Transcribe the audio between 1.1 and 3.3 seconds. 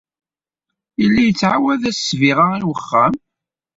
yettɛawad-as ssbiɣa i wexxam.